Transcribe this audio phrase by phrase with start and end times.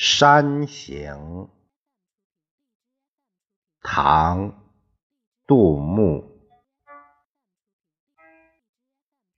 [0.00, 1.50] 山行，
[3.82, 4.52] 唐·
[5.44, 6.38] 杜牧。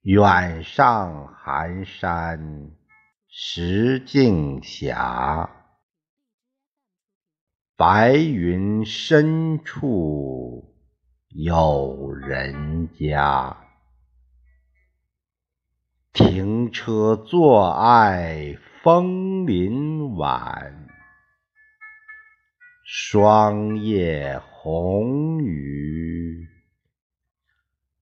[0.01, 2.73] 远上寒山
[3.27, 4.95] 石径斜，
[7.75, 10.75] 白云深处
[11.29, 13.57] 有人家。
[16.13, 20.87] 停车坐爱枫林晚，
[22.83, 26.47] 霜叶红于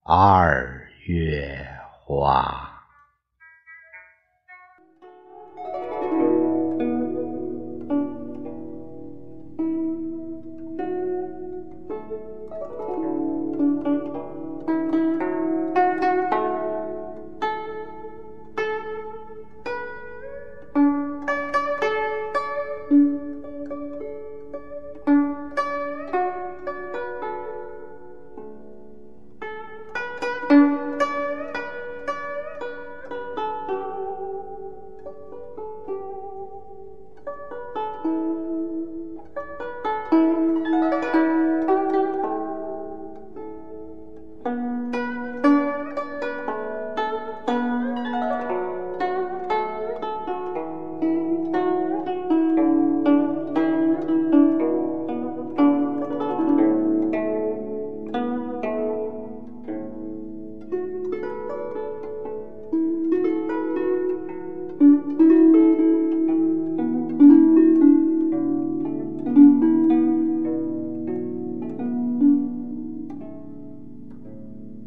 [0.02, 2.69] 二月花。